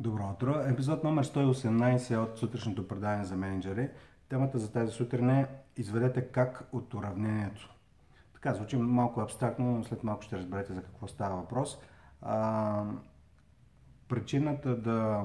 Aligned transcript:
Добро 0.00 0.30
утро. 0.30 0.54
Епизод 0.68 1.04
номер 1.04 1.24
118 1.24 2.16
от 2.16 2.38
сутрешното 2.38 2.88
предаване 2.88 3.24
за 3.24 3.36
менеджери. 3.36 3.90
Темата 4.28 4.58
за 4.58 4.72
тази 4.72 4.92
сутрин 4.92 5.30
е 5.30 5.48
Изведете 5.76 6.22
как 6.22 6.68
от 6.72 6.94
уравнението. 6.94 7.74
Така 8.34 8.54
звучи 8.54 8.76
малко 8.76 9.20
абстрактно, 9.20 9.76
но 9.76 9.84
след 9.84 10.04
малко 10.04 10.22
ще 10.22 10.36
разберете 10.36 10.72
за 10.72 10.82
какво 10.82 11.06
става 11.06 11.36
въпрос. 11.36 11.78
А, 12.22 12.84
причината 14.08 14.76
да 14.76 15.24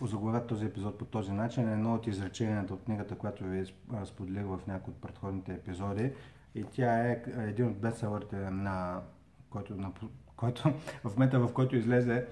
озаглавят 0.00 0.46
този 0.46 0.66
епизод 0.66 0.98
по 0.98 1.04
този 1.04 1.32
начин 1.32 1.68
е 1.68 1.72
едно 1.72 1.94
от 1.94 2.06
изреченията 2.06 2.74
от 2.74 2.84
книгата, 2.84 3.18
която 3.18 3.44
ви 3.44 3.74
споделих 4.04 4.44
в 4.44 4.60
някои 4.66 4.92
от 4.92 5.00
предходните 5.00 5.52
епизоди. 5.52 6.12
И 6.54 6.64
тя 6.64 7.08
е 7.08 7.22
един 7.38 7.66
от 7.66 7.80
бестселърите 7.80 8.36
на 8.36 9.00
който, 9.50 9.74
на, 9.74 9.92
който 10.36 10.62
в 11.04 11.10
момента 11.14 11.40
в 11.40 11.52
който 11.52 11.76
излезе 11.76 12.16
е, 12.16 12.24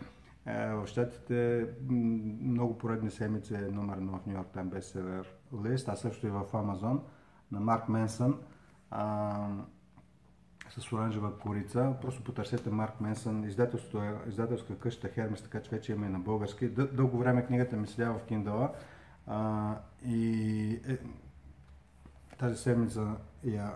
в 0.54 0.86
щатите 0.86 1.66
много 2.40 2.78
поредни 2.78 3.10
седмици 3.10 3.54
е 3.54 3.58
номер 3.58 3.96
едно 3.96 4.18
в 4.18 4.26
Нью 4.26 4.34
Йорк 4.34 4.48
Тайм 4.48 4.68
бестселер 4.68 5.34
лист, 5.64 5.88
а 5.88 5.96
също 5.96 6.26
и 6.26 6.30
в 6.30 6.44
Амазон 6.54 7.02
на 7.52 7.60
Марк 7.60 7.88
Менсън 7.88 8.38
а, 8.90 9.48
с 10.70 10.92
оранжева 10.92 11.38
корица. 11.38 11.94
Просто 12.02 12.24
потърсете 12.24 12.70
Марк 12.70 13.00
Менсън. 13.00 13.44
Издателството 13.44 14.02
е 14.02 14.18
издателска 14.28 14.78
къща 14.78 15.08
Хермес, 15.08 15.42
така 15.42 15.62
че 15.62 15.70
вече 15.70 15.92
има 15.92 16.06
и 16.06 16.08
на 16.08 16.18
български. 16.18 16.68
Дълго 16.68 17.18
време 17.18 17.46
книгата 17.46 17.76
ми 17.76 17.86
седя 17.86 18.12
в 18.12 18.30
Kindle 18.30 18.70
и 20.04 20.72
е, 20.88 20.98
тази 22.38 22.56
седмица 22.56 23.16
я, 23.44 23.74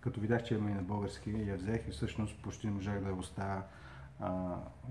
като 0.00 0.20
видях, 0.20 0.44
че 0.44 0.54
има 0.54 0.70
и 0.70 0.74
на 0.74 0.82
български, 0.82 1.30
я 1.30 1.56
взех 1.56 1.88
и 1.88 1.90
всъщност 1.90 2.42
почти 2.42 2.66
можах 2.66 3.00
да 3.00 3.08
я 3.08 3.14
оставя 3.14 3.62
а, 4.20 4.30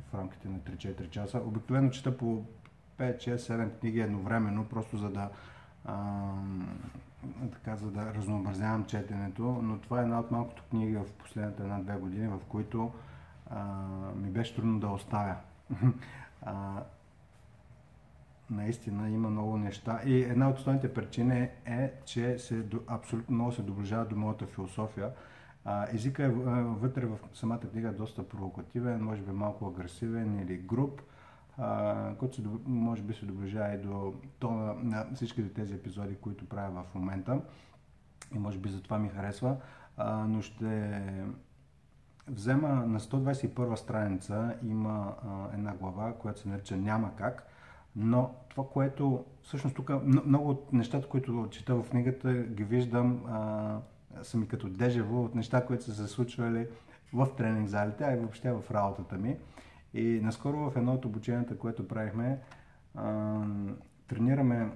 в 0.10 0.14
рамките 0.14 0.50
на 0.50 0.60
3-4 0.60 1.10
часа. 1.10 1.42
Обикновено 1.46 1.90
чета 1.90 2.18
по 2.18 2.46
5-6-7 3.00 3.80
книги 3.80 4.00
едновременно, 4.00 4.66
просто 4.66 4.98
за 4.98 5.10
да 5.10 5.30
а, 5.86 6.32
така, 7.54 7.76
за 7.76 7.92
да 7.92 8.14
разнообразявам 8.14 8.86
четенето, 8.86 9.44
но 9.44 9.78
това 9.78 10.00
е 10.00 10.04
една 10.04 10.20
от 10.20 10.32
малкото 10.32 10.64
книги 10.70 10.96
в 10.96 11.06
последните 11.20 11.64
една-две 11.64 11.96
години, 11.96 12.28
в 12.28 12.40
които 12.50 12.92
а, 13.50 13.66
ми 14.16 14.30
беше 14.30 14.56
трудно 14.56 14.80
да 14.80 14.88
оставя. 14.88 15.36
а, 16.42 16.84
наистина 18.50 19.10
има 19.10 19.30
много 19.30 19.58
неща. 19.58 20.02
И 20.06 20.22
една 20.22 20.50
от 20.50 20.58
основните 20.58 20.94
причини 20.94 21.50
е, 21.66 21.94
че 22.06 22.40
се, 22.40 22.66
абсолютно 22.88 23.36
много 23.36 23.52
се 23.52 23.62
доближава 23.62 24.06
до 24.06 24.16
моята 24.16 24.46
философия. 24.46 25.12
Езика 25.94 26.24
е 26.24 26.30
вътре 26.30 27.06
в 27.06 27.20
самата 27.34 27.60
книга 27.60 27.92
доста 27.92 28.30
провокативен, 28.30 29.04
може 29.04 29.22
би 29.22 29.32
малко 29.32 29.68
агресивен 29.68 30.40
или 30.40 30.58
груб, 30.58 31.02
който 32.20 32.36
се, 32.36 32.44
може 32.66 33.04
би 33.04 33.14
се 33.14 33.26
доближава 33.26 33.74
и 33.74 33.78
до 33.78 34.14
тона 34.40 34.74
на 34.74 35.06
всичките 35.16 35.54
тези 35.54 35.74
епизоди, 35.74 36.16
които 36.16 36.50
правя 36.50 36.84
в 36.84 36.96
момента. 36.96 37.42
И 38.36 38.40
може 38.40 38.58
би 38.58 38.70
затова 38.70 39.00
ми 39.00 39.10
харесва. 39.10 39.58
Но 40.28 40.42
ще 40.42 41.02
взема 42.28 42.68
на 42.68 43.00
121 43.00 43.76
страница 43.76 44.56
има 44.64 45.16
една 45.54 45.76
глава, 45.76 46.14
която 46.14 46.40
се 46.40 46.50
нарича 46.50 46.78
Няма 46.78 47.16
как. 47.16 47.48
Но 47.96 48.36
това, 48.50 48.64
което 48.74 49.26
всъщност 49.42 49.76
тук 49.76 49.92
много 50.04 50.50
от 50.50 50.74
нещата, 50.74 51.10
които 51.10 51.48
чета 51.52 51.76
в 51.76 51.90
книгата, 51.90 52.34
ги 52.34 52.64
виждам 52.64 53.22
са 54.24 54.38
ми 54.38 54.48
като 54.48 54.70
дежаво 54.70 55.24
от 55.24 55.36
неща, 55.36 55.66
които 55.66 55.84
са 55.84 55.96
се 55.96 56.08
случвали 56.08 56.68
в 57.14 57.28
тренинг 57.38 57.68
залите, 57.68 58.04
а 58.04 58.14
и 58.14 58.20
въобще 58.20 58.52
в 58.52 58.64
работата 58.72 59.18
ми. 59.18 59.38
И 59.94 60.20
наскоро 60.24 60.58
в 60.58 60.78
едно 60.78 60.94
от 60.94 61.06
обученията, 61.06 61.58
което 61.58 61.88
правихме, 61.88 62.40
а, 62.96 63.42
тренираме, 64.08 64.72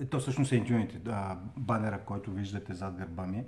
е, 0.00 0.06
то 0.06 0.18
всъщност 0.18 0.52
е 0.52 0.60
Intuity, 0.60 1.36
банера, 1.56 2.00
който 2.00 2.32
виждате 2.32 2.74
зад 2.74 2.94
гърба 2.94 3.26
ми. 3.26 3.44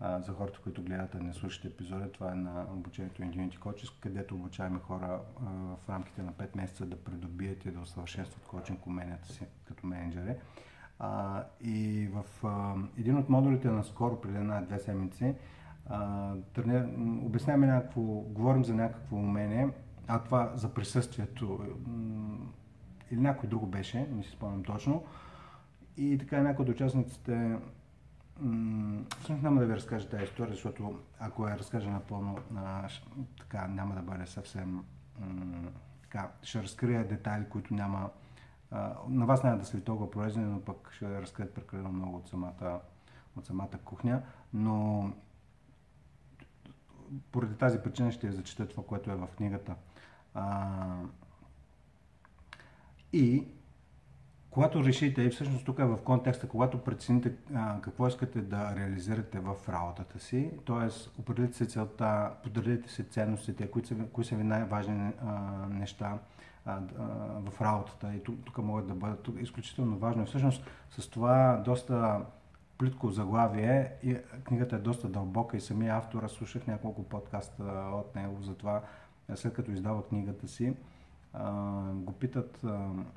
А, 0.00 0.20
за 0.20 0.32
хората, 0.32 0.58
които 0.62 0.82
гледат, 0.82 1.14
а 1.14 1.20
не 1.20 1.32
слушате 1.32 1.68
епизода, 1.68 2.12
това 2.12 2.32
е 2.32 2.34
на 2.34 2.66
обучението 2.72 3.22
Intuity 3.22 3.58
Coaches, 3.58 4.00
където 4.00 4.34
обучаваме 4.34 4.78
хора 4.78 5.20
а, 5.40 5.44
в 5.76 5.88
рамките 5.88 6.22
на 6.22 6.32
5 6.32 6.56
месеца 6.56 6.86
да 6.86 7.04
придобият 7.04 7.64
и 7.64 7.70
да 7.70 7.80
усъвършенстват 7.80 8.46
коучинг 8.46 8.86
уменията 8.86 9.28
си 9.28 9.46
като 9.64 9.86
менеджери. 9.86 10.34
А, 11.02 11.44
и 11.60 12.08
в 12.12 12.46
а, 12.46 12.74
един 12.98 13.16
от 13.16 13.28
модулите 13.28 13.68
на 13.68 13.84
скоро, 13.84 14.20
преди 14.20 14.36
една-две 14.36 14.78
седмици, 14.78 15.34
обясняваме 17.24 17.66
някакво, 17.66 18.02
говорим 18.02 18.64
за 18.64 18.74
някакво 18.74 19.16
умение, 19.16 19.68
а 20.08 20.18
това 20.18 20.52
за 20.54 20.74
присъствието 20.74 21.60
или 23.10 23.20
някой 23.20 23.48
друго 23.48 23.66
беше, 23.66 24.08
не 24.12 24.22
си 24.22 24.30
спомням 24.30 24.62
точно. 24.62 25.04
И 25.96 26.18
така 26.18 26.42
някои 26.42 26.62
от 26.62 26.68
участниците 26.68 27.58
всъщност 29.18 29.42
няма 29.42 29.60
да 29.60 29.66
ви 29.66 29.74
разкажа 29.74 30.08
тази 30.08 30.24
история, 30.24 30.54
защото 30.54 30.98
ако 31.20 31.48
я 31.48 31.58
разкажа 31.58 31.90
напълно, 31.90 32.38
а, 32.56 32.88
така 33.38 33.68
няма 33.68 33.94
да 33.94 34.02
бъде 34.02 34.26
съвсем 34.26 34.84
така, 36.02 36.28
ще 36.42 36.62
разкрия 36.62 37.08
детайли, 37.08 37.44
които 37.50 37.74
няма 37.74 38.10
на 39.08 39.26
вас 39.26 39.42
няма 39.42 39.58
да 39.58 39.64
са 39.64 39.76
ви 39.76 39.84
толкова 39.84 40.10
полезни, 40.10 40.44
но 40.44 40.60
пък 40.60 40.92
ще 40.92 41.20
разкрият 41.20 41.54
прекалено 41.54 41.92
много 41.92 42.16
от 42.16 42.28
самата, 42.28 42.80
от 43.36 43.46
самата 43.46 43.78
кухня. 43.84 44.22
Но 44.54 45.10
поради 47.32 47.54
тази 47.54 47.78
причина 47.78 48.12
ще 48.12 48.26
я 48.26 48.32
зачита 48.32 48.68
това, 48.68 48.82
което 48.84 49.10
е 49.10 49.14
в 49.14 49.28
книгата. 49.36 49.74
А, 50.34 50.76
и 53.12 53.46
когато 54.50 54.84
решите, 54.84 55.22
и 55.22 55.30
всъщност 55.30 55.64
тук 55.64 55.78
е 55.78 55.84
в 55.84 55.98
контекста, 56.04 56.48
когато 56.48 56.84
прецените 56.84 57.34
а, 57.54 57.80
какво 57.80 58.08
искате 58.08 58.40
да 58.40 58.76
реализирате 58.76 59.40
в 59.40 59.56
работата 59.68 60.20
си, 60.20 60.50
т.е. 60.66 61.20
определите 61.20 61.56
се 61.56 61.66
целта, 61.66 62.32
подредете 62.42 62.90
се 62.90 63.04
ценностите, 63.04 63.70
кои 63.70 63.86
са, 63.86 63.94
кои 64.12 64.24
са 64.24 64.36
ви 64.36 64.44
най-важни 64.44 65.12
а, 65.26 65.32
неща 65.68 66.06
а, 66.06 66.14
а, 66.14 66.18
в 66.66 67.60
работата 67.60 68.14
и 68.14 68.22
тук, 68.22 68.44
тук 68.44 68.58
могат 68.58 68.86
да 68.86 68.94
бъдат 68.94 69.22
тук, 69.22 69.40
изключително 69.40 69.98
важно. 69.98 70.22
И 70.22 70.26
всъщност 70.26 70.64
с 70.90 71.08
това 71.08 71.62
доста 71.64 72.20
плитко 72.78 73.10
заглавие 73.10 73.92
и 74.02 74.16
книгата 74.44 74.76
е 74.76 74.78
доста 74.78 75.08
дълбока 75.08 75.56
и 75.56 75.60
самия 75.60 75.96
автора 75.96 76.28
слушах 76.28 76.66
няколко 76.66 77.02
подкаста 77.02 77.64
от 77.92 78.16
него, 78.16 78.42
затова 78.42 78.82
след 79.34 79.54
като 79.54 79.70
издава 79.70 80.08
книгата 80.08 80.48
си, 80.48 80.74
го 81.94 82.12
питат 82.12 82.64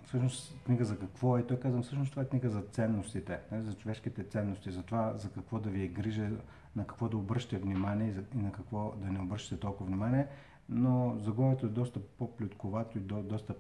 всъщност 0.03 0.55
книга 0.65 0.85
за 0.85 0.99
какво 0.99 1.37
е. 1.37 1.47
Той 1.47 1.59
казва, 1.59 1.81
всъщност 1.81 2.11
това 2.11 2.23
е 2.23 2.25
книга 2.25 2.49
за 2.49 2.61
ценностите, 2.61 3.39
не, 3.51 3.61
за 3.61 3.73
човешките 3.73 4.23
ценности, 4.23 4.71
за 4.71 4.83
това 4.83 5.13
за 5.15 5.29
какво 5.29 5.59
да 5.59 5.69
ви 5.69 5.83
е 5.83 5.87
грижа, 5.87 6.29
на 6.75 6.87
какво 6.87 7.09
да 7.09 7.17
обръщате 7.17 7.57
внимание 7.57 8.11
за, 8.11 8.23
и 8.35 8.37
на 8.37 8.51
какво 8.51 8.93
да 8.97 9.11
не 9.11 9.19
обръщате 9.19 9.59
толкова 9.59 9.85
внимание. 9.85 10.27
Но 10.69 11.15
заглавието 11.19 11.65
е 11.65 11.69
доста 11.69 11.99
по-плитковато 11.99 12.97
и 12.97 13.01
до, 13.01 13.23
доста 13.23 13.53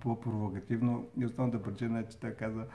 по-провокативно. 0.00 1.08
И 1.20 1.26
основната 1.26 1.62
причина 1.62 2.00
е, 2.00 2.08
че 2.08 2.18
той 2.18 2.34
каза, 2.34 2.66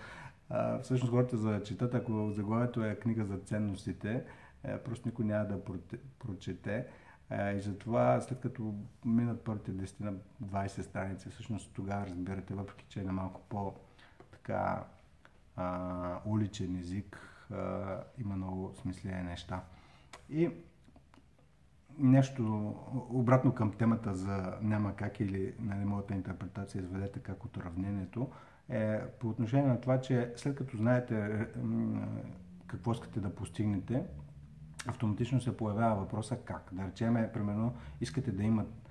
а, 0.49 0.79
всъщност 0.79 1.11
хората 1.11 1.37
за 1.37 1.63
четат, 1.63 1.93
ако 1.95 2.31
заглавието 2.31 2.85
е 2.85 2.95
книга 2.95 3.25
за 3.25 3.37
ценностите, 3.37 4.23
е, 4.63 4.77
просто 4.77 5.07
никой 5.07 5.25
няма 5.25 5.45
да 5.45 5.61
прочете. 6.19 6.87
И 7.31 7.59
затова, 7.59 8.21
след 8.21 8.39
като 8.39 8.73
минат 9.05 9.41
първите 9.41 9.71
10 9.71 10.01
на 10.01 10.13
20 10.43 10.81
страници, 10.81 11.29
всъщност 11.29 11.71
тогава 11.73 12.05
разбирате, 12.05 12.53
въпреки 12.53 12.85
че 12.89 12.99
е 12.99 13.03
на 13.03 13.11
малко 13.11 13.41
по 13.49 13.73
така 14.31 14.83
а, 15.55 16.19
уличен 16.25 16.79
език, 16.79 17.19
а, 17.51 17.97
има 18.17 18.35
много 18.35 18.73
смислени 18.81 19.23
неща. 19.23 19.63
И 20.29 20.51
нещо 21.99 22.75
обратно 23.09 23.53
към 23.53 23.71
темата 23.71 24.15
за 24.15 24.57
няма 24.61 24.95
как 24.95 25.19
или 25.19 25.53
нали, 25.59 25.85
моята 25.85 26.13
интерпретация 26.13 26.81
изведете 26.81 27.19
как 27.19 27.45
от 27.45 27.57
уравнението, 27.57 28.29
е 28.69 28.99
по 29.19 29.29
отношение 29.29 29.67
на 29.67 29.81
това, 29.81 30.01
че 30.01 30.33
след 30.35 30.55
като 30.55 30.77
знаете 30.77 31.47
какво 32.67 32.91
искате 32.91 33.19
да 33.19 33.35
постигнете, 33.35 34.03
автоматично 34.87 35.41
се 35.41 35.57
появява 35.57 35.95
въпроса 35.95 36.37
как. 36.37 36.69
Да 36.71 36.87
речем, 36.87 37.29
примерно, 37.33 37.75
искате 38.01 38.31
да, 38.31 38.43
имат, 38.43 38.89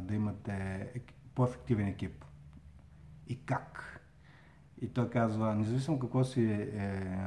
да 0.00 0.14
имате 0.14 0.88
по-ефективен 1.34 1.86
екип. 1.86 2.24
И 3.28 3.44
как? 3.44 4.00
И 4.80 4.88
той 4.88 5.10
казва, 5.10 5.54
независимо 5.54 5.98
какво 5.98 6.24
си 6.24 6.44
е, 6.44 7.18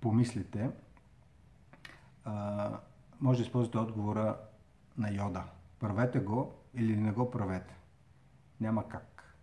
помислите, 0.00 0.70
може 3.20 3.38
да 3.38 3.42
използвате 3.42 3.78
отговора 3.78 4.38
на 4.98 5.10
Йода. 5.10 5.44
Правете 5.80 6.20
го 6.20 6.54
или 6.74 6.96
не 6.96 7.12
го 7.12 7.30
правете. 7.30 7.74
Няма 8.60 8.88
как. 8.88 9.36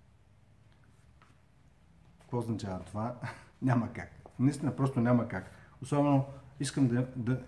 Какво 2.19 2.37
означава 2.37 2.79
това? 2.79 3.15
няма 3.61 3.93
как. 3.93 4.11
Наистина 4.39 4.75
просто 4.75 4.99
няма 4.99 5.27
как. 5.27 5.51
Особено 5.81 6.25
искам 6.59 6.87
да, 6.87 7.07
да, 7.15 7.43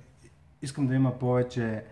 искам 0.62 0.88
да 0.88 0.96
има 0.96 1.20
повече, 1.20 1.86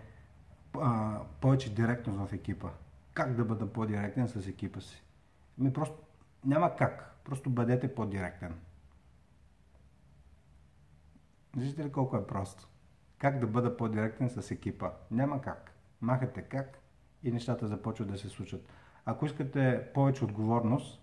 а, 0.80 1.20
повече 1.40 1.74
директност 1.74 2.18
в 2.18 2.32
екипа. 2.32 2.68
как 3.14 3.34
да 3.34 3.44
бъда 3.44 3.72
по-директен 3.72 4.28
с 4.28 4.46
екипа 4.46 4.80
си. 4.80 5.02
Ми 5.58 5.72
просто 5.72 5.98
няма 6.44 6.76
как. 6.76 7.20
Просто 7.24 7.50
бъдете 7.50 7.94
по-директен. 7.94 8.54
Виждате 11.56 11.84
ли 11.88 11.92
колко 11.92 12.16
е 12.16 12.26
просто? 12.26 12.68
Как 13.18 13.38
да 13.38 13.46
бъда 13.46 13.76
по-директен 13.76 14.30
с 14.30 14.50
екипа? 14.50 14.90
Няма 15.10 15.40
как. 15.40 15.72
Махате 16.00 16.42
как 16.42 16.78
и 17.22 17.32
нещата 17.32 17.66
започват 17.66 18.08
да 18.08 18.18
се 18.18 18.28
случат. 18.28 18.68
Ако 19.04 19.26
искате 19.26 19.88
повече 19.94 20.24
отговорност, 20.24 21.02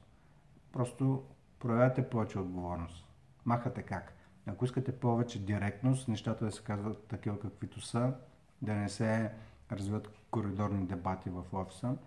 просто 0.72 1.24
проявявате 1.60 2.10
повече 2.10 2.40
отговорност. 2.40 3.06
Махате 3.46 3.82
как. 3.82 4.14
Ако 4.46 4.66
искате 4.66 5.00
повече 5.00 5.46
директност, 5.46 6.08
нещата 6.08 6.46
да 6.46 6.52
се 6.52 6.64
казват 6.64 7.08
такива 7.08 7.40
каквито 7.40 7.82
са, 7.82 8.14
да 8.62 8.74
не 8.74 8.90
се 8.90 9.32
развиват 9.72 10.10
коридорни 10.32 10.86
дебати 10.86 11.30
в 11.30 11.44
офиса, 11.54 11.98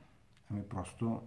ами 0.51 0.69
просто 0.69 1.23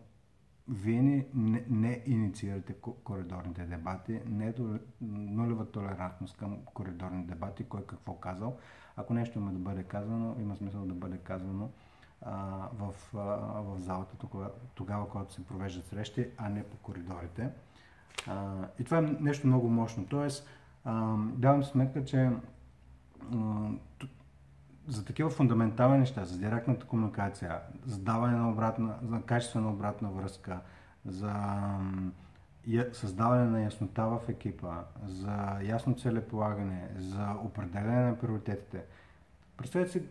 вие 0.71 1.01
не, 1.33 1.63
не, 1.69 2.01
инициирате 2.06 2.73
коридорните 3.03 3.63
дебати, 3.63 4.19
не 4.25 4.47
е 4.47 4.53
нулева 5.01 5.65
толерантност 5.65 6.38
към 6.38 6.57
коридорни 6.73 7.23
дебати, 7.23 7.63
кой 7.63 7.85
какво 7.85 8.13
казал. 8.13 8.57
Ако 8.95 9.13
нещо 9.13 9.39
има 9.39 9.51
да 9.51 9.59
бъде 9.59 9.83
казано, 9.83 10.35
има 10.39 10.56
смисъл 10.56 10.85
да 10.85 10.94
бъде 10.94 11.18
казано 11.18 11.69
а, 12.21 12.33
в, 12.73 12.94
а, 13.15 13.19
в 13.62 13.79
залата 13.79 14.18
тогава, 14.18 14.50
тогава, 14.75 15.09
когато 15.09 15.33
се 15.33 15.45
провеждат 15.45 15.85
срещи, 15.85 16.27
а 16.38 16.50
не 16.50 16.63
по 16.63 16.77
коридорите. 16.77 17.50
А, 18.27 18.67
и 18.79 18.83
това 18.83 18.97
е 18.97 19.01
нещо 19.01 19.47
много 19.47 19.69
мощно. 19.69 20.06
Тоест, 20.06 20.47
а, 20.83 21.15
давам 21.17 21.63
сметка, 21.63 22.06
че 22.06 22.17
а, 22.21 23.61
за 24.91 25.05
такива 25.05 25.29
фундаментални 25.29 25.97
неща, 25.97 26.25
за 26.25 26.38
директната 26.38 26.85
комуникация, 26.85 27.59
за 27.85 27.99
даване 27.99 28.38
на 28.38 28.49
обратна, 28.49 28.95
за 29.03 29.21
качествена 29.21 29.69
обратна 29.69 30.09
връзка, 30.09 30.59
за 31.05 31.33
създаване 32.93 33.45
на 33.45 33.63
яснота 33.63 34.05
в 34.05 34.19
екипа, 34.29 34.83
за 35.05 35.59
ясно 35.63 35.95
целеполагане, 35.95 36.89
за 36.97 37.35
определяне 37.43 38.09
на 38.09 38.19
приоритетите. 38.19 38.83
Представете 39.57 39.91
си, 39.91 40.03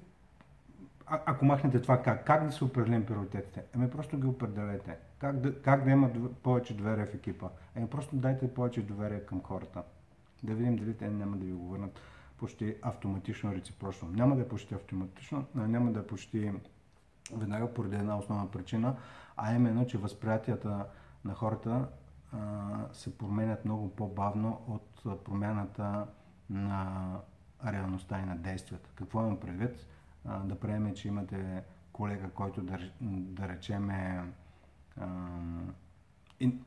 а, 1.06 1.20
ако 1.26 1.44
махнете 1.44 1.82
това 1.82 2.02
как, 2.02 2.26
как 2.26 2.46
да 2.46 2.52
се 2.52 2.64
определим 2.64 3.06
приоритетите? 3.06 3.62
Ами 3.74 3.90
просто 3.90 4.18
ги 4.18 4.26
определете. 4.26 4.96
Как 5.18 5.40
да, 5.40 5.62
как 5.62 5.84
да 5.84 5.90
има 5.90 6.10
повече 6.42 6.76
доверие 6.76 7.06
в 7.06 7.14
екипа? 7.14 7.48
Ами 7.76 7.86
просто 7.86 8.16
дайте 8.16 8.54
повече 8.54 8.82
доверие 8.82 9.20
към 9.20 9.42
хората. 9.42 9.82
Да 10.42 10.54
видим 10.54 10.76
дали 10.76 10.96
те 10.96 11.08
няма 11.08 11.36
да 11.36 11.44
ви 11.44 11.52
го 11.52 11.68
върнат 11.68 12.00
почти 12.40 12.76
автоматично 12.82 13.54
реципрочно. 13.54 14.08
Няма 14.08 14.36
да 14.36 14.42
е 14.42 14.48
почти 14.48 14.74
автоматично, 14.74 15.44
няма 15.54 15.92
да 15.92 16.00
е 16.00 16.06
почти 16.06 16.52
веднага 17.32 17.74
поради 17.74 17.96
една 17.96 18.18
основна 18.18 18.50
причина, 18.50 18.96
а 19.36 19.54
именно, 19.54 19.86
че 19.86 19.98
възприятията 19.98 20.86
на 21.24 21.34
хората 21.34 21.88
се 22.92 23.18
променят 23.18 23.64
много 23.64 23.96
по-бавно 23.96 24.60
от 24.68 25.24
промяната 25.24 26.06
на 26.50 26.96
реалността 27.66 28.20
и 28.20 28.24
на 28.24 28.36
действията. 28.36 28.90
Какво 28.94 29.20
имам 29.20 29.40
предвид? 29.40 29.86
Да 30.44 30.60
приемем, 30.60 30.94
че 30.94 31.08
имате 31.08 31.64
колега, 31.92 32.30
който 32.30 32.62
да, 32.62 32.78
да 33.00 33.48
речеме 33.48 34.24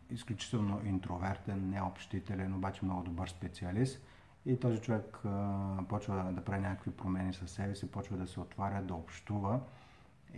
изключително 0.10 0.81
интровертен, 0.86 1.70
необщителен, 1.70 2.54
обаче 2.54 2.86
много 2.86 3.04
добър 3.04 3.28
специалист– 3.28 4.02
и 4.45 4.60
този 4.60 4.81
човек 4.81 5.19
а, 5.25 5.78
почва 5.90 6.31
да 6.31 6.44
прави 6.44 6.62
някакви 6.62 6.92
промени 6.92 7.34
със 7.34 7.51
себе 7.51 7.75
си, 7.75 7.92
почва 7.92 8.18
да 8.18 8.28
се 8.28 8.40
отваря, 8.40 8.81
да 8.81 8.94
общува. 8.94 9.60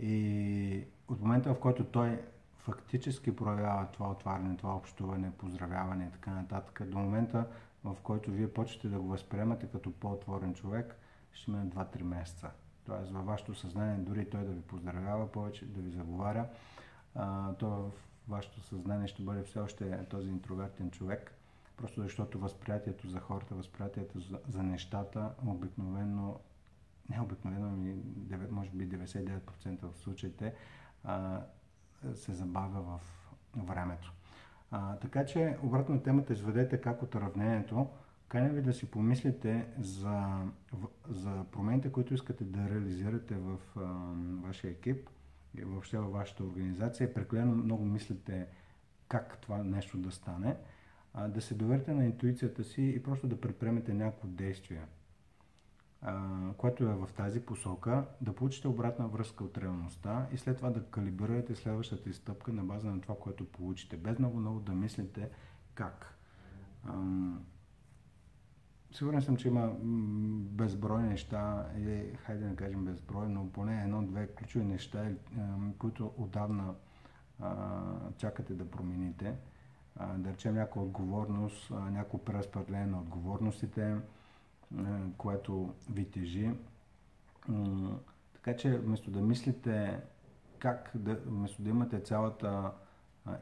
И 0.00 0.84
от 1.08 1.20
момента, 1.20 1.54
в 1.54 1.60
който 1.60 1.84
той 1.84 2.20
фактически 2.56 3.36
проявява 3.36 3.86
това 3.92 4.10
отваряне, 4.10 4.56
това 4.56 4.74
общуване, 4.74 5.30
поздравяване 5.38 6.04
и 6.04 6.12
така 6.12 6.30
нататък, 6.30 6.82
до 6.86 6.98
момента, 6.98 7.46
в 7.84 7.96
който 8.02 8.30
вие 8.30 8.52
почвате 8.52 8.88
да 8.88 8.98
го 8.98 9.08
възприемате 9.08 9.66
като 9.66 9.92
по-отворен 9.92 10.54
човек, 10.54 10.96
ще 11.32 11.50
мине 11.50 11.64
2-3 11.64 12.02
месеца. 12.02 12.50
Тоест 12.86 13.12
във 13.12 13.26
вашето 13.26 13.54
съзнание, 13.54 13.98
дори 13.98 14.30
той 14.30 14.44
да 14.44 14.52
ви 14.52 14.60
поздравява 14.60 15.32
повече, 15.32 15.66
да 15.66 15.80
ви 15.80 15.90
заговаря, 15.90 16.46
а, 17.14 17.54
то 17.54 17.68
в 17.68 17.90
вашето 18.28 18.60
съзнание 18.60 19.08
ще 19.08 19.22
бъде 19.22 19.42
все 19.42 19.58
още 19.58 20.04
този 20.10 20.28
интровертен 20.28 20.90
човек– 20.90 21.32
Просто 21.76 22.02
защото 22.02 22.38
възприятието 22.38 23.08
за 23.08 23.20
хората, 23.20 23.54
възприятието 23.54 24.20
за, 24.20 24.40
за 24.48 24.62
нещата 24.62 25.30
обикновено, 25.46 26.40
не 27.10 27.20
обикновено, 27.20 27.68
ами 27.68 27.96
може 28.50 28.70
би 28.70 28.88
99% 28.88 29.92
в 29.92 29.98
случаите 29.98 30.54
а, 31.04 31.40
се 32.14 32.32
забавя 32.32 32.80
в 32.80 33.00
времето. 33.56 34.12
А, 34.70 34.96
така 34.96 35.26
че, 35.26 35.58
обратно 35.62 35.94
на 35.94 36.02
темата, 36.02 36.32
изведете 36.32 36.80
как 36.80 37.02
от 37.02 37.14
равнението, 37.14 37.88
каня 38.28 38.48
ви 38.48 38.62
да 38.62 38.72
си 38.72 38.90
помислите 38.90 39.66
за, 39.78 40.42
за 41.08 41.44
промените, 41.52 41.92
които 41.92 42.14
искате 42.14 42.44
да 42.44 42.70
реализирате 42.70 43.34
в 43.34 43.58
а, 43.76 43.80
вашия 44.46 44.70
екип 44.70 45.10
и 45.58 45.64
въобще 45.64 45.98
във 45.98 46.12
вашата 46.12 46.44
организация. 46.44 47.14
Прекалено 47.14 47.54
много 47.54 47.84
мислите 47.84 48.46
как 49.08 49.38
това 49.40 49.58
нещо 49.58 49.98
да 49.98 50.10
стане 50.10 50.56
да 51.28 51.40
се 51.40 51.54
доверите 51.54 51.94
на 51.94 52.04
интуицията 52.04 52.64
си 52.64 52.82
и 52.82 53.02
просто 53.02 53.26
да 53.26 53.40
предприемете 53.40 53.94
някакво 53.94 54.28
действие, 54.28 54.82
което 56.56 56.84
е 56.84 56.94
в 56.94 57.08
тази 57.16 57.40
посока, 57.40 58.04
да 58.20 58.34
получите 58.34 58.68
обратна 58.68 59.08
връзка 59.08 59.44
от 59.44 59.58
реалността 59.58 60.26
и 60.32 60.38
след 60.38 60.56
това 60.56 60.70
да 60.70 60.84
калибрирате 60.84 61.54
следващата 61.54 62.12
стъпка 62.12 62.52
на 62.52 62.64
база 62.64 62.90
на 62.90 63.00
това, 63.00 63.14
което 63.20 63.52
получите, 63.52 63.96
без 63.96 64.18
много 64.18 64.38
много 64.38 64.60
да 64.60 64.72
мислите 64.72 65.30
как. 65.74 66.18
Сигурен 68.92 69.22
съм, 69.22 69.36
че 69.36 69.48
има 69.48 69.72
безброй 70.56 71.02
неща, 71.02 71.68
или 71.78 72.16
хайде 72.16 72.48
да 72.48 72.56
кажем 72.56 72.84
безброй, 72.84 73.28
но 73.28 73.52
поне 73.52 73.82
едно-две 73.82 74.26
ключови 74.26 74.64
неща, 74.64 75.10
които 75.78 76.12
отдавна 76.16 76.74
чакате 78.16 78.54
да 78.54 78.70
промените 78.70 79.34
да 80.16 80.32
речем 80.32 80.54
някаква 80.54 80.82
отговорност, 80.82 81.70
някакво 81.70 82.18
преразпределение 82.18 82.86
на 82.86 82.98
отговорностите, 82.98 83.96
което 85.16 85.74
ви 85.90 86.10
тежи. 86.10 86.50
Така 88.34 88.56
че 88.56 88.78
вместо 88.78 89.10
да 89.10 89.20
мислите 89.20 90.00
как 90.58 90.90
да, 90.94 91.14
вместо 91.26 91.62
да 91.62 91.70
имате 91.70 92.00
цялата 92.00 92.72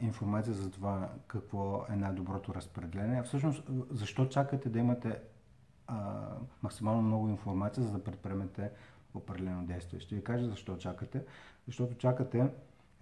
информация 0.00 0.54
за 0.54 0.70
това 0.70 1.10
какво 1.26 1.84
е 1.90 1.96
най-доброто 1.96 2.54
разпределение, 2.54 3.22
всъщност 3.22 3.70
защо 3.90 4.28
чакате 4.28 4.68
да 4.68 4.78
имате 4.78 5.20
а, 5.86 6.26
максимално 6.62 7.02
много 7.02 7.28
информация, 7.28 7.84
за 7.84 7.92
да 7.92 8.04
предприемете 8.04 8.70
определено 9.14 9.66
действие. 9.66 10.00
Ще 10.00 10.14
ви 10.14 10.24
кажа 10.24 10.48
защо 10.48 10.76
чакате. 10.76 11.24
Защото 11.66 11.94
чакате 11.94 12.50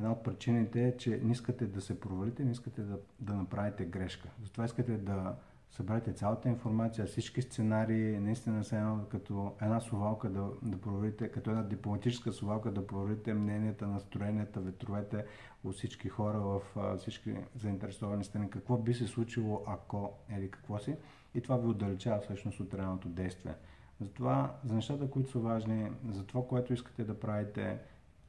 Една 0.03 0.13
от 0.13 0.23
причините 0.23 0.89
е, 0.89 0.97
че 0.97 1.21
не 1.23 1.33
искате 1.33 1.67
да 1.67 1.81
се 1.81 2.01
провалите, 2.01 2.45
не 2.45 2.51
искате 2.51 2.83
да, 2.83 2.99
да 3.21 3.35
направите 3.35 3.85
грешка. 3.85 4.29
Затова 4.43 4.65
искате 4.65 4.99
да 4.99 5.35
съберете 5.71 6.13
цялата 6.13 6.49
информация, 6.49 7.07
всички 7.07 7.43
сценарии, 7.43 8.19
наистина 8.19 8.65
са 8.65 8.77
едно, 8.77 9.05
като 9.11 9.55
една 9.63 9.81
совалка 9.81 10.29
да, 10.29 10.49
да 10.63 10.81
проверите, 10.81 11.29
като 11.29 11.51
една 11.51 11.63
дипломатическа 11.63 12.33
совалка 12.33 12.71
да 12.71 12.87
проверите 12.87 13.35
мненията, 13.35 13.87
настроенията, 13.87 14.61
ветровете 14.61 15.25
от 15.65 15.75
всички 15.75 16.09
хора 16.09 16.41
в 16.41 16.61
всички 16.99 17.37
заинтересовани 17.57 18.25
страни. 18.25 18.51
Какво 18.51 18.77
би 18.77 18.95
се 18.95 19.07
случило 19.07 19.63
ако 19.67 20.13
или 20.37 20.51
какво 20.51 20.79
си 20.79 20.97
и 21.35 21.41
това 21.41 21.57
ви 21.57 21.67
отдалечава 21.67 22.21
всъщност 22.21 22.61
от 22.61 22.75
реалното 22.75 23.09
действие. 23.09 23.55
Затова 24.01 24.55
за 24.65 24.75
нещата, 24.75 25.11
които 25.11 25.31
са 25.31 25.39
важни, 25.39 25.91
за 26.09 26.27
това, 26.27 26.47
което 26.49 26.73
искате 26.73 27.05
да 27.05 27.21
правите, 27.21 27.79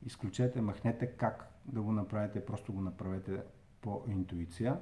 изключете, 0.05 0.61
махнете 0.61 1.07
как 1.07 1.52
да 1.65 1.81
го 1.81 1.91
направите, 1.91 2.45
просто 2.45 2.73
го 2.73 2.81
направете 2.81 3.41
по 3.81 4.03
интуиция. 4.07 4.79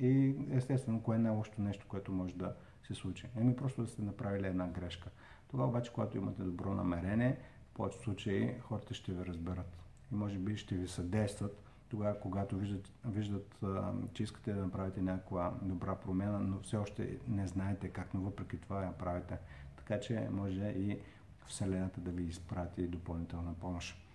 И 0.00 0.34
естествено, 0.50 1.02
кое 1.02 1.16
е 1.16 1.18
най-лошото 1.18 1.62
нещо, 1.62 1.86
което 1.88 2.12
може 2.12 2.34
да 2.34 2.54
се 2.82 2.94
случи? 2.94 3.26
Еми 3.36 3.56
просто 3.56 3.82
да 3.82 3.88
сте 3.88 4.02
направили 4.02 4.46
една 4.46 4.68
грешка. 4.68 5.10
Тогава 5.48 5.68
обаче, 5.68 5.92
когато 5.92 6.16
имате 6.16 6.42
добро 6.42 6.74
намерение, 6.74 7.38
в 7.70 7.74
повечето 7.74 8.04
случаи 8.04 8.54
хората 8.60 8.94
ще 8.94 9.12
ви 9.12 9.24
разберат. 9.26 9.76
И 10.12 10.14
може 10.14 10.38
би 10.38 10.56
ще 10.56 10.74
ви 10.74 10.88
съдействат 10.88 11.62
тогава, 11.88 12.20
когато 12.20 12.56
виждат, 12.56 12.92
виждат 13.04 13.64
че 14.12 14.22
искате 14.22 14.52
да 14.52 14.60
направите 14.60 15.02
някаква 15.02 15.54
добра 15.62 15.94
промена, 15.94 16.38
но 16.38 16.60
все 16.60 16.76
още 16.76 17.18
не 17.28 17.46
знаете 17.46 17.88
как, 17.88 18.14
но 18.14 18.20
въпреки 18.20 18.56
това 18.56 18.84
я 18.84 18.98
правите. 18.98 19.38
Така 19.76 20.00
че 20.00 20.28
може 20.30 20.62
и 20.62 21.00
Вселената 21.46 22.00
да 22.00 22.10
ви 22.10 22.22
изпрати 22.22 22.86
допълнителна 22.86 23.54
помощ. 23.54 24.05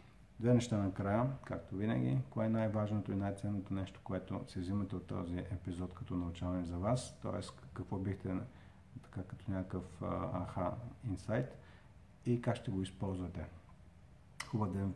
Две 0.42 0.54
неща 0.54 0.78
накрая, 0.78 1.30
както 1.46 1.76
винаги. 1.76 2.18
Кое 2.30 2.46
е 2.46 2.50
най-важното 2.50 3.12
и 3.12 3.16
най-ценното 3.16 3.74
нещо, 3.74 4.00
което 4.04 4.42
се 4.48 4.60
взимате 4.60 4.96
от 4.96 5.08
този 5.08 5.38
епизод 5.38 5.94
като 5.94 6.16
научаване 6.16 6.66
за 6.66 6.78
вас? 6.78 7.20
Т.е. 7.22 7.42
какво 7.74 7.98
бихте 7.98 8.36
така 9.04 9.24
като 9.24 9.52
някакъв 9.52 10.02
аха 10.34 10.72
инсайт 11.10 11.58
и 12.26 12.42
как 12.42 12.56
ще 12.56 12.72
го 12.72 12.82
използвате. 12.82 13.46
Хубав 14.48 14.72
ден 14.72 14.94